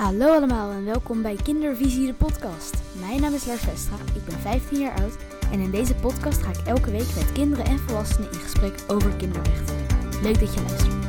Hallo 0.00 0.32
allemaal 0.32 0.70
en 0.70 0.84
welkom 0.84 1.22
bij 1.22 1.36
Kindervisie 1.42 2.06
de 2.06 2.14
podcast. 2.14 2.74
Mijn 3.00 3.20
naam 3.20 3.34
is 3.34 3.46
Lars 3.46 3.60
Vestra, 3.60 3.96
ik 4.14 4.24
ben 4.24 4.38
15 4.38 4.78
jaar 4.78 5.00
oud 5.00 5.16
en 5.52 5.60
in 5.60 5.70
deze 5.70 5.94
podcast 5.94 6.42
ga 6.42 6.50
ik 6.50 6.66
elke 6.66 6.90
week 6.90 7.14
met 7.14 7.32
kinderen 7.32 7.64
en 7.64 7.78
volwassenen 7.78 8.32
in 8.32 8.38
gesprek 8.38 8.74
over 8.88 9.16
kinderrechten. 9.16 9.76
Leuk 10.22 10.40
dat 10.40 10.54
je 10.54 10.60
luistert. 10.60 10.99